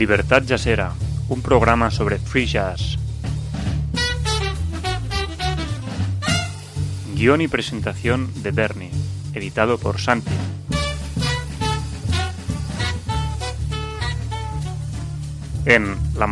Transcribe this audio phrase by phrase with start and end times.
[0.00, 0.94] Libertad Jazzera,
[1.28, 2.96] un programa sobre free jazz.
[7.14, 8.90] Guión y presentación de Bernie,
[9.34, 10.30] editado por Santi.
[15.66, 16.26] En la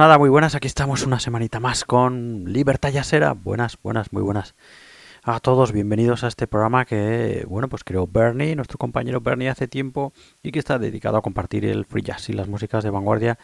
[0.00, 3.34] nada, muy buenas, aquí estamos una semanita más con Libertad Yasera.
[3.34, 4.54] Buenas, buenas, muy buenas
[5.22, 9.68] a todos, bienvenidos a este programa que, bueno, pues creó Bernie, nuestro compañero Bernie hace
[9.68, 13.38] tiempo y que está dedicado a compartir el free jazz y las músicas de vanguardia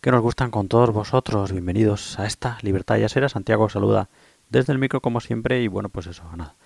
[0.00, 1.52] que nos gustan con todos vosotros.
[1.52, 3.28] Bienvenidos a esta Libertad Yasera.
[3.28, 4.08] Santiago saluda
[4.48, 6.56] desde el micro como siempre y bueno, pues eso, nada.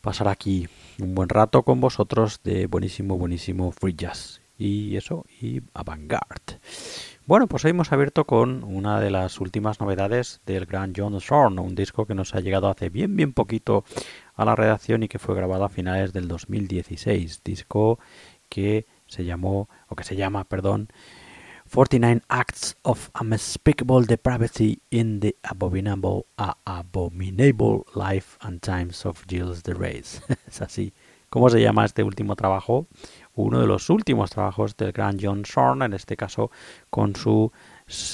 [0.00, 0.66] Pasar aquí
[0.98, 6.58] un buen rato con vosotros de buenísimo, buenísimo free jazz y eso, y avant-garde.
[7.24, 11.58] Bueno, pues hoy hemos abierto con una de las últimas novedades del gran John Zorn,
[11.58, 13.84] un disco que nos ha llegado hace bien, bien poquito
[14.34, 17.42] a la redacción y que fue grabado a finales del 2016.
[17.44, 17.98] Disco
[18.48, 20.88] que se llamó, o que se llama, perdón,
[21.72, 26.26] 49 Acts of Unspeakable Depravity in the Abominable,
[26.66, 30.22] Abominable Life and Times of Gilles de Reyes.
[30.46, 30.92] es así.
[31.30, 32.88] ¿Cómo se llama este último trabajo?
[33.34, 36.50] Uno de los últimos trabajos del gran John Zorn, en este caso
[36.90, 37.50] con su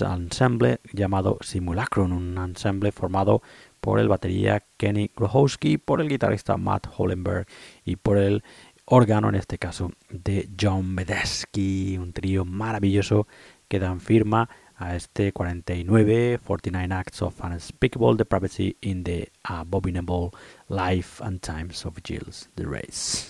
[0.00, 3.42] ensemble llamado Simulacrum, un ensemble formado
[3.80, 7.46] por el batería Kenny Grohowski, por el guitarrista Matt Hollenberg
[7.84, 8.42] y por el
[8.84, 13.26] órgano, en este caso, de John Medesky, un trío maravilloso
[13.68, 14.48] que dan firma
[14.78, 20.30] a este 49, 49 Acts of Unspeakable Depravity in the Abominable
[20.68, 23.28] Life and Times of Gilles de Race.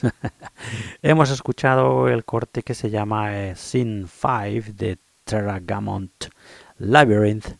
[1.02, 6.26] Hemos escuchado el corte que se llama eh, Sin 5 de Terragamont
[6.78, 7.56] Labyrinth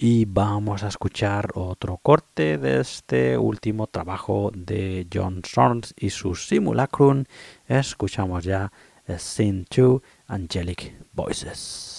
[0.00, 6.36] Y vamos a escuchar otro corte de este último trabajo de John Sorns y su
[6.36, 7.24] Simulacrum.
[7.66, 8.70] Escuchamos ya
[9.16, 11.97] Scene 2 Angelic Voices.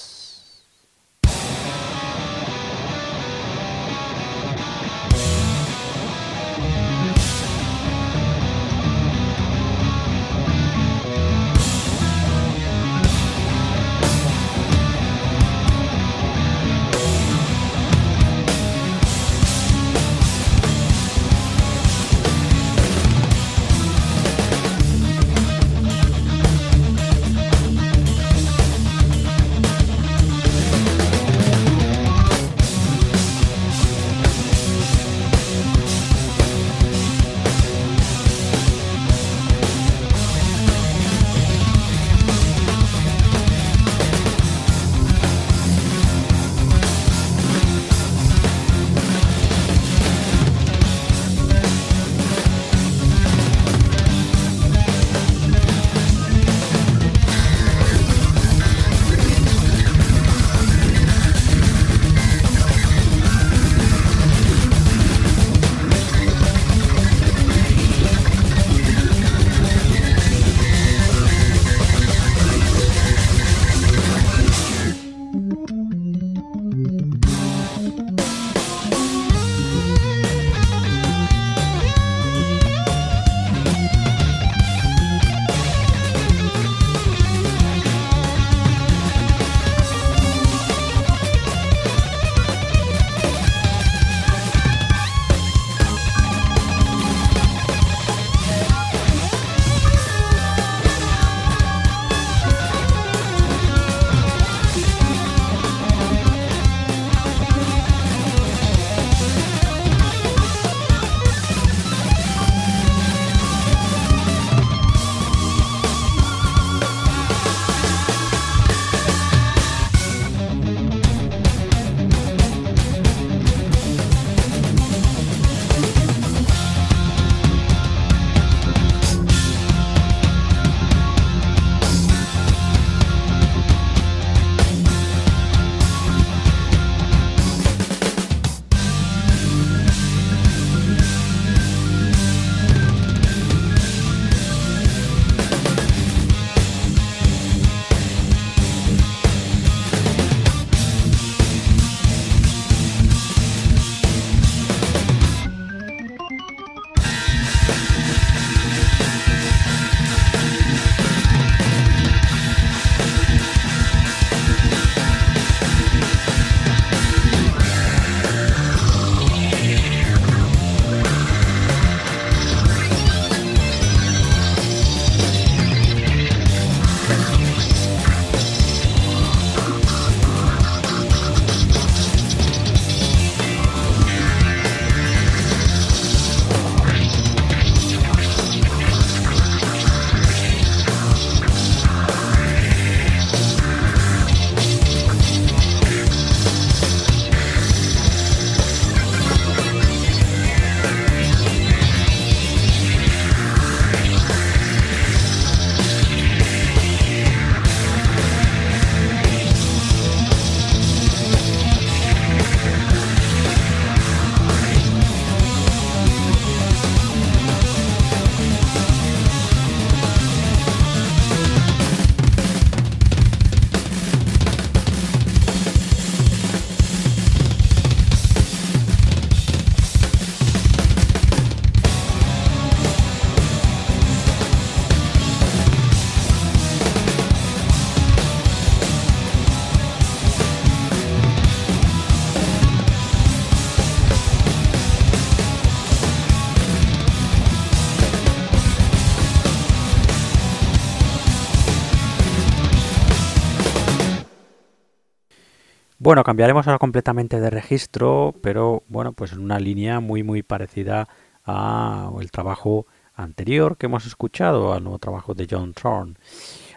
[256.02, 261.10] Bueno, cambiaremos ahora completamente de registro, pero bueno, pues en una línea muy muy parecida
[261.44, 266.14] al trabajo anterior que hemos escuchado, al nuevo trabajo de John Thorne.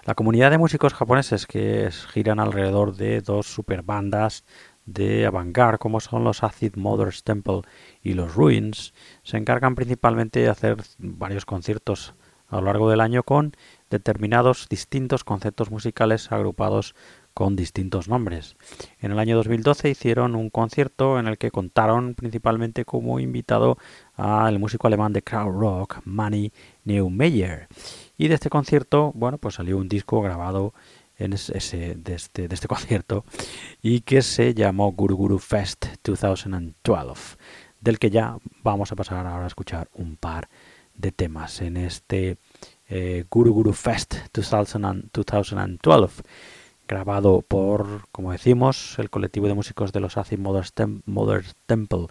[0.04, 4.44] La comunidad de músicos japoneses que giran alrededor de dos super bandas
[4.86, 7.62] de avant como son los Acid Mother's Temple
[8.02, 12.16] y los Ruins, se encargan principalmente de hacer varios conciertos
[12.48, 13.52] a lo largo del año con
[13.88, 16.96] determinados distintos conceptos musicales agrupados
[17.34, 18.56] con distintos nombres.
[19.00, 23.78] En el año 2012 hicieron un concierto en el que contaron principalmente como invitado
[24.14, 26.52] al músico alemán de crowd rock Manny
[26.84, 27.68] Neumeyer.
[28.16, 30.74] Y de este concierto, bueno, pues salió un disco grabado
[31.16, 33.24] en ese, de, este, este concierto
[33.80, 37.36] y que se llamó Guru Guru Fest 2012,
[37.80, 40.48] del que ya vamos a pasar ahora a escuchar un par
[40.94, 42.38] de temas en este
[42.88, 46.22] eh, Guru Guru Fest 2012,
[46.92, 50.66] grabado por, como decimos, el colectivo de músicos de los Acid Mother,
[51.66, 52.06] Temple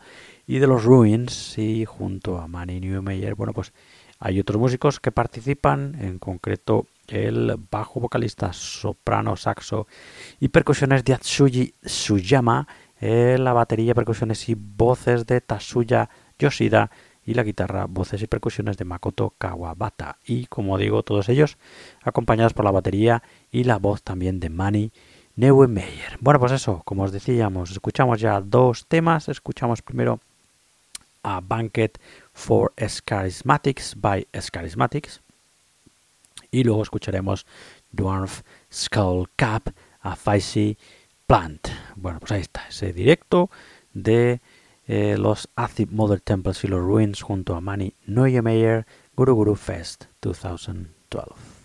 [0.47, 3.73] y de los Ruins y junto a Manny Newmeyer, bueno, pues
[4.17, 9.85] hay otros músicos que participan, en concreto el bajo vocalista, soprano, saxo
[10.39, 12.67] y percusiones de Atsuji Suyama,
[12.99, 16.09] eh, la batería, percusiones y voces de Tasuya
[16.39, 16.89] Yoshida
[17.25, 20.17] y la guitarra, voces y percusiones de Makoto Kawabata.
[20.25, 21.57] Y como digo, todos ellos
[22.01, 24.91] acompañados por la batería y la voz también de Manny
[25.35, 26.17] Neumeyer.
[26.19, 29.29] Bueno, pues eso, como os decíamos, escuchamos ya dos temas.
[29.29, 30.19] Escuchamos primero
[31.23, 31.99] a Banquet
[32.33, 35.21] for Charismatics by Charismatics
[36.51, 37.45] y luego escucharemos
[37.91, 39.69] Dwarf Skull Cap
[40.01, 40.77] a Faisy
[41.27, 41.67] Plant.
[41.95, 43.49] Bueno, pues ahí está, ese directo
[43.93, 44.41] de
[44.87, 48.85] eh, los Acid Mother Temples y los Ruins junto a Manny Neumeyer
[49.15, 51.61] Guru Guru Fest 2012.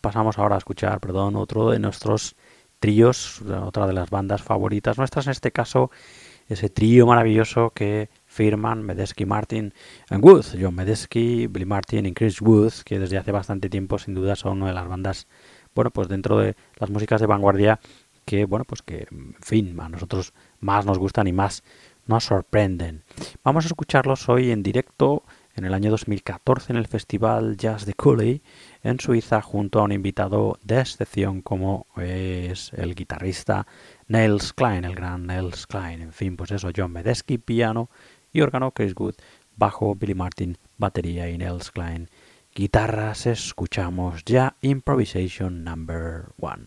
[0.00, 2.34] Pasamos ahora a escuchar, perdón, otro de nuestros
[2.80, 5.90] tríos, otra de las bandas favoritas nuestras, en este caso
[6.48, 9.72] ese trío maravilloso que firman Medesky, Martin
[10.10, 14.14] and Wood, John Medesky, Billy Martin y Chris Wood, que desde hace bastante tiempo sin
[14.14, 15.28] duda son una de las bandas,
[15.74, 17.78] bueno, pues dentro de las músicas de vanguardia
[18.24, 21.62] que, bueno, pues que, en fin, a nosotros más nos gustan y más
[22.06, 23.04] nos sorprenden.
[23.44, 25.22] Vamos a escucharlos hoy en directo
[25.54, 28.42] en el año 2014 en el festival Jazz de Cooley
[28.82, 33.66] en Suiza junto a un invitado de excepción como es el guitarrista
[34.08, 36.02] Nels Klein, el gran Nels Klein.
[36.02, 37.90] En fin, pues eso, John Medesky, piano
[38.32, 39.14] y órgano, Chris Good,
[39.56, 42.08] bajo, Billy Martin, batería y Nels Klein.
[42.54, 46.66] Guitarras, escuchamos ya Improvisation Number One.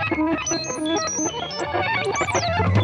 [0.13, 0.39] Thank
[2.75, 2.80] you.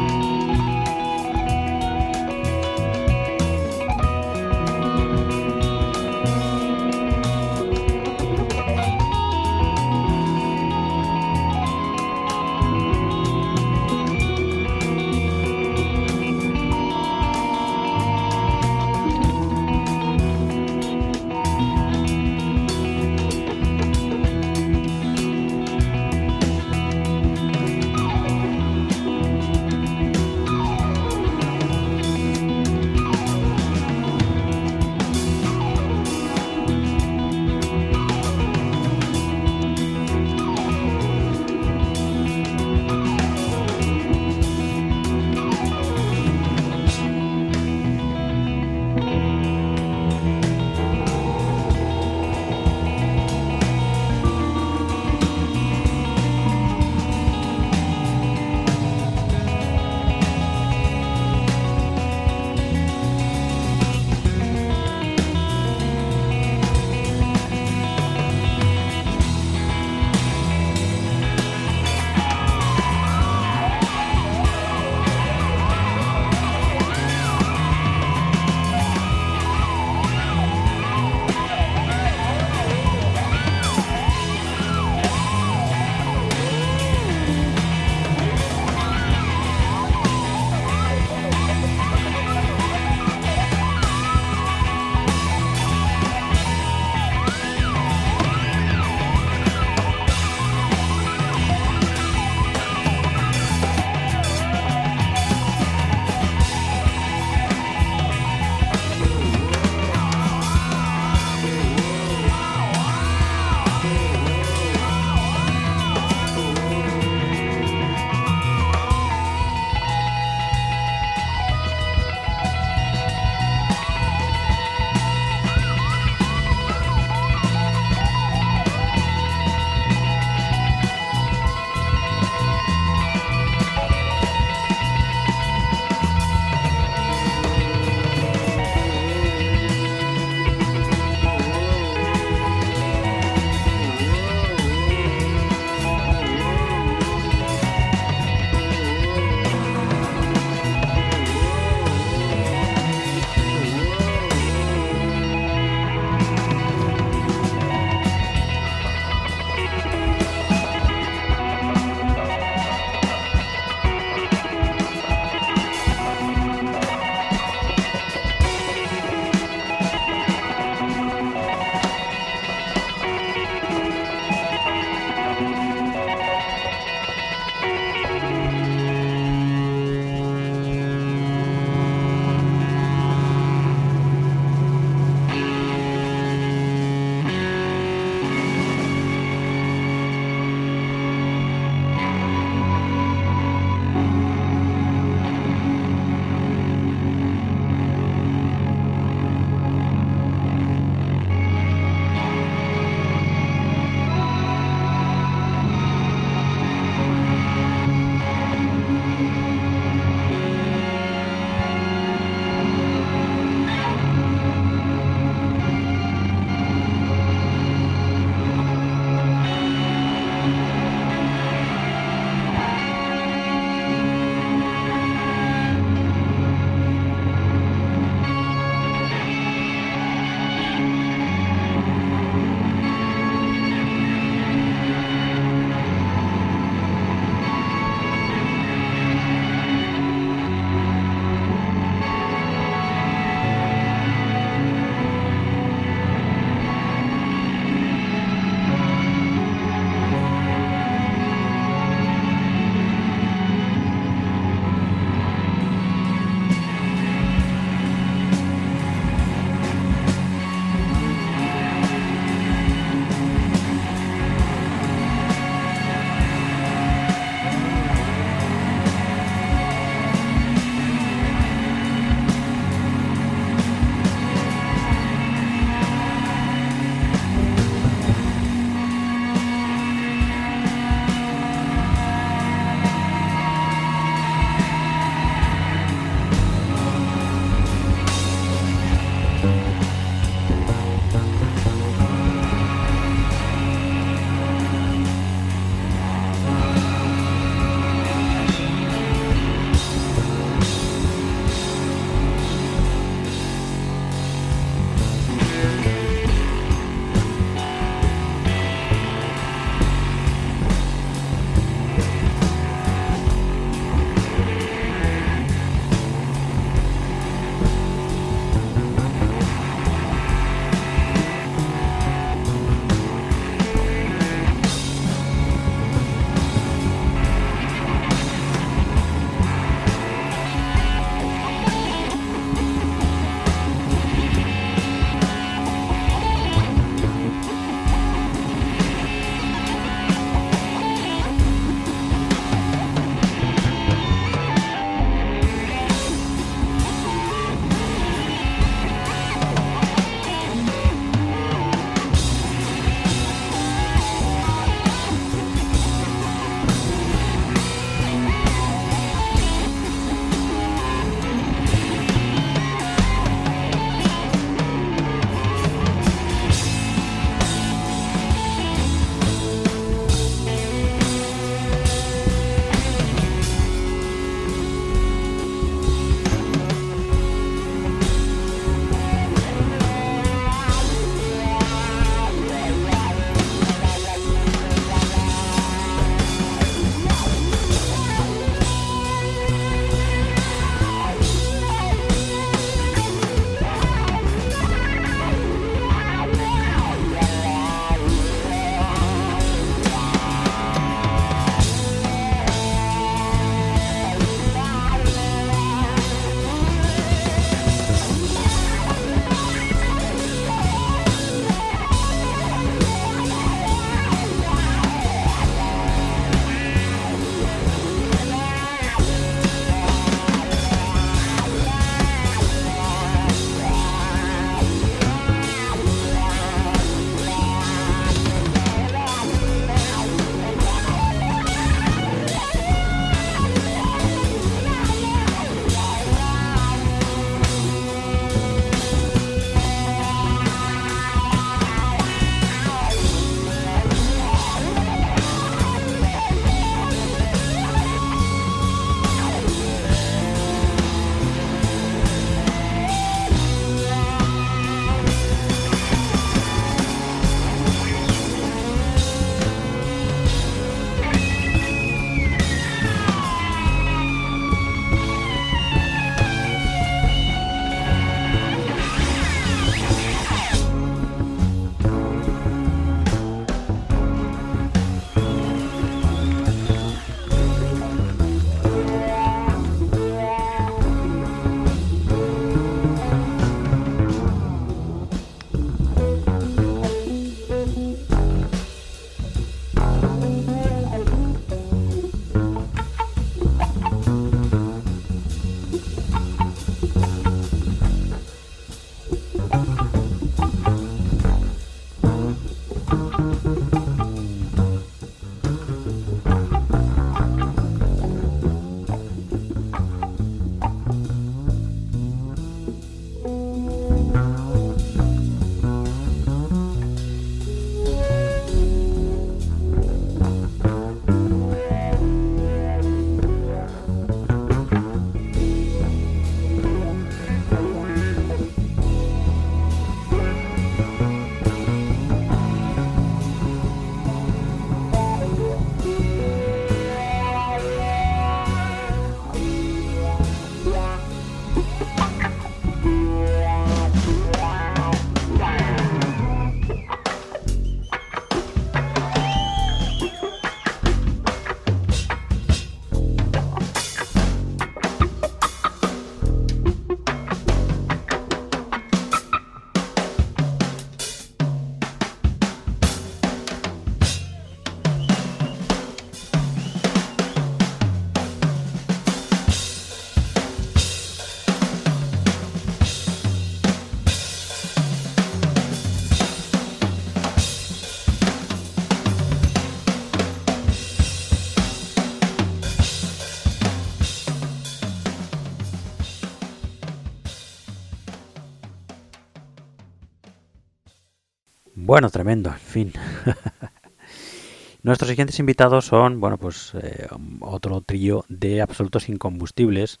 [591.94, 592.92] Bueno, tremendo, en fin.
[594.82, 597.06] Nuestros siguientes invitados son, bueno, pues eh,
[597.38, 600.00] otro trío de absolutos incombustibles,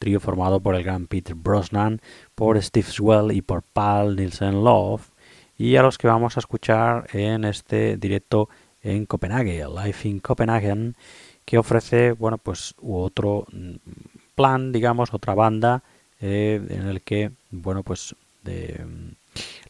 [0.00, 2.00] trío formado por el gran Peter Brosnan,
[2.34, 5.10] por Steve Swell y por Paul Nielsen Love,
[5.56, 8.48] y a los que vamos a escuchar en este directo
[8.82, 10.96] en Copenhague, Life in Copenhagen,
[11.44, 13.76] que ofrece, bueno, pues otro mm,
[14.34, 15.84] plan, digamos, otra banda
[16.20, 19.12] eh, en el que, bueno, pues de, mm,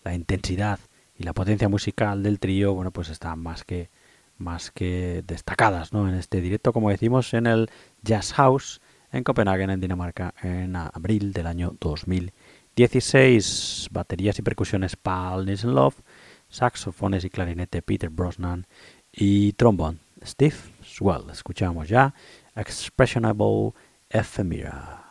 [0.05, 0.79] la intensidad
[1.19, 3.91] y la potencia musical del trío, bueno, pues están más que
[4.39, 6.09] más que destacadas ¿no?
[6.09, 7.69] en este directo, como decimos, en el
[8.03, 13.89] Jazz House en Copenhague, en Dinamarca, en abril del año 2016.
[13.91, 16.03] Baterías y percusiones Paul Love,
[16.49, 18.67] saxofones y clarinete Peter Brosnan
[19.13, 21.31] y trombón Steve Swell.
[21.33, 22.15] Escuchamos ya
[22.55, 23.73] Expressionable
[24.11, 25.08] Ephemera.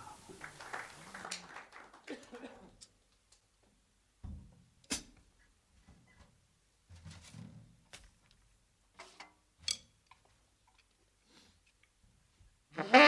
[12.77, 13.03] Mm-hmm.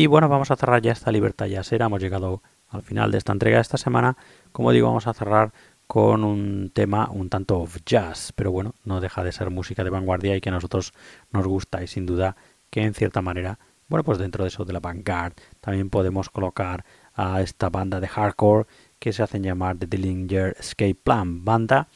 [0.00, 1.84] Y bueno, vamos a cerrar ya esta libertad ya será.
[1.84, 4.16] Hemos llegado al final de esta entrega de esta semana.
[4.50, 5.52] Como digo, vamos a cerrar
[5.86, 9.90] con un tema un tanto of jazz, pero bueno, no deja de ser música de
[9.90, 10.94] vanguardia y que a nosotros
[11.32, 12.34] nos gusta y sin duda
[12.70, 16.86] que en cierta manera, bueno, pues dentro de eso de la vanguard también podemos colocar
[17.12, 18.64] a esta banda de hardcore
[18.98, 21.88] que se hacen llamar The Dillinger Escape Plan, banda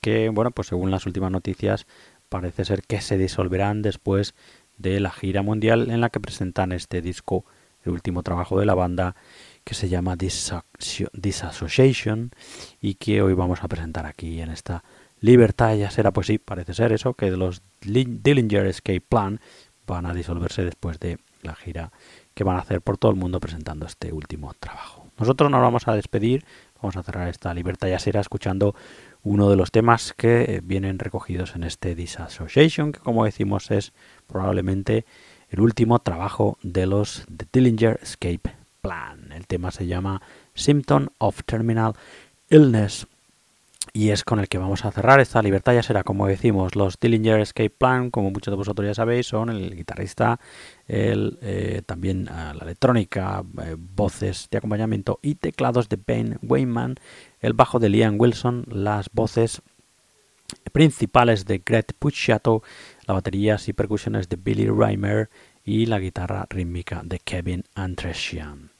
[0.00, 1.86] que, bueno, pues según las últimas noticias
[2.28, 4.34] parece ser que se disolverán después
[4.78, 7.44] de la gira mundial en la que presentan este disco,
[7.84, 9.16] el último trabajo de la banda,
[9.64, 12.32] que se llama Disassociation
[12.80, 14.82] y que hoy vamos a presentar aquí en esta
[15.20, 15.76] libertad.
[15.76, 19.40] Ya será, pues sí, parece ser eso, que los Dillinger Escape Plan
[19.86, 21.92] van a disolverse después de la gira
[22.34, 25.08] que van a hacer por todo el mundo presentando este último trabajo.
[25.18, 26.44] Nosotros nos vamos a despedir,
[26.80, 28.74] vamos a cerrar esta libertad ya será escuchando
[29.22, 33.92] uno de los temas que vienen recogidos en este Disassociation, que como decimos es
[34.32, 35.04] probablemente
[35.50, 39.30] el último trabajo de los The Dillinger Escape Plan.
[39.32, 40.22] El tema se llama
[40.54, 41.94] Symptom of Terminal
[42.48, 43.06] Illness
[43.92, 45.74] y es con el que vamos a cerrar esta libertad.
[45.74, 49.50] Ya será, como decimos, los Dillinger Escape Plan, como muchos de vosotros ya sabéis, son
[49.50, 50.40] el guitarrista,
[50.86, 56.96] el, eh, también ah, la electrónica, eh, voces de acompañamiento y teclados de Ben Wayman,
[57.40, 59.62] el bajo de Liam Wilson, las voces
[60.72, 62.62] principales de Greg Puciato,
[63.06, 65.30] la baterías y percusiones de Billy Reimer
[65.64, 68.70] y la guitarra rítmica de Kevin Andresian.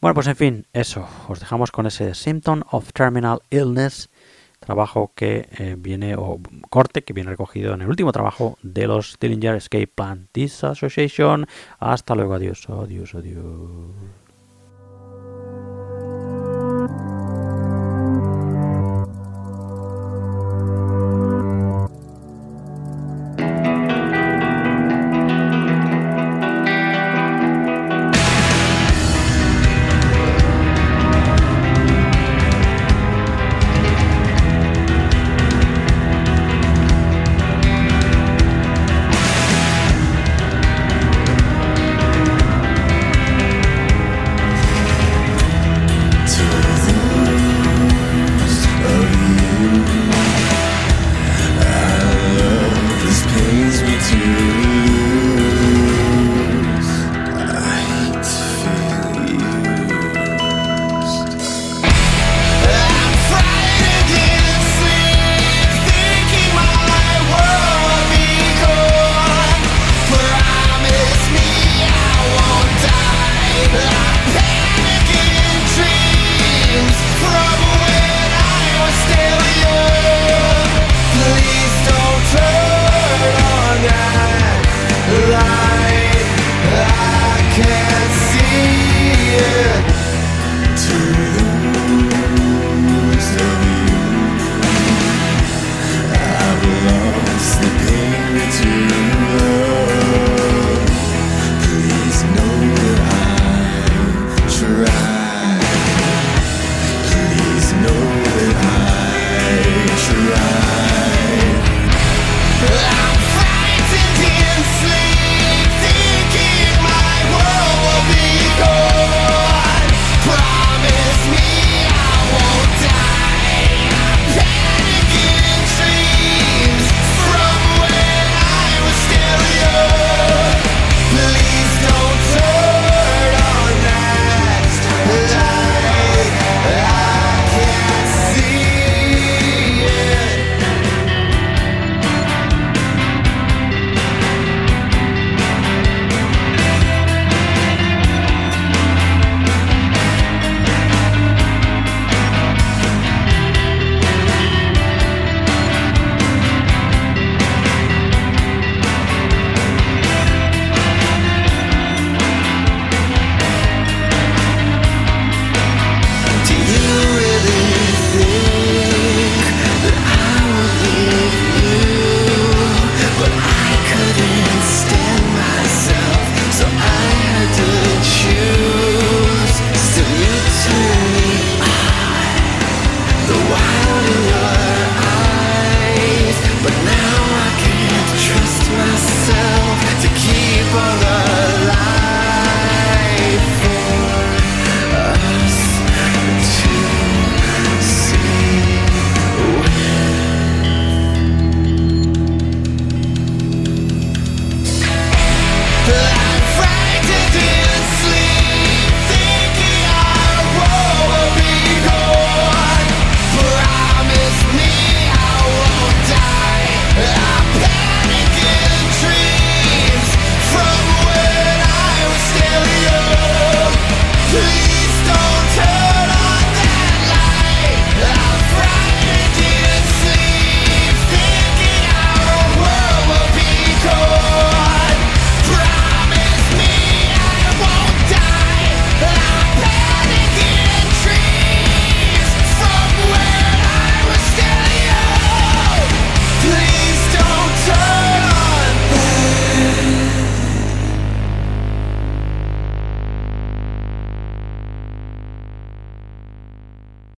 [0.00, 1.06] Bueno, pues en fin, eso.
[1.28, 4.10] Os dejamos con ese Symptom of Terminal Illness,
[4.58, 6.40] trabajo que eh, viene, o
[6.70, 11.46] corte que viene recogido en el último trabajo de los Dillinger Escape Plan Disassociation.
[11.78, 13.42] Hasta luego, adiós, adiós, adiós.